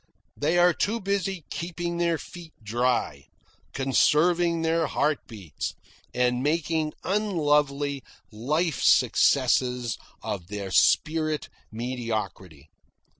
They 0.35 0.57
are 0.57 0.73
too 0.73 0.99
busy 0.99 1.45
keeping 1.51 1.97
their 1.97 2.17
feet 2.17 2.53
dry, 2.63 3.27
conserving 3.71 4.63
their 4.63 4.87
heart 4.87 5.19
beats, 5.27 5.75
and 6.11 6.41
making 6.41 6.93
unlovely 7.03 8.01
life 8.31 8.81
successes 8.81 9.99
of 10.23 10.47
their 10.47 10.71
spirit 10.71 11.49
mediocrity. 11.71 12.71